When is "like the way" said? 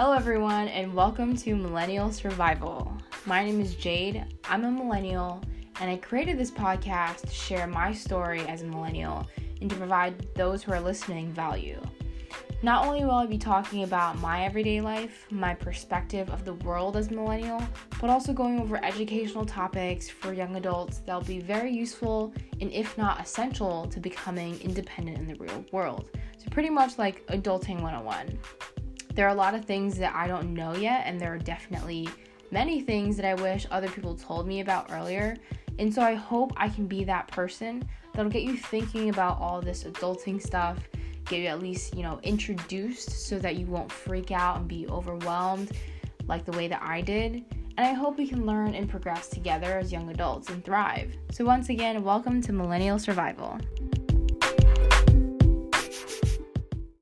46.26-46.66